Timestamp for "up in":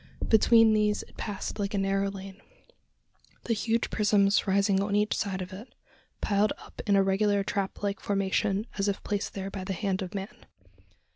6.57-6.95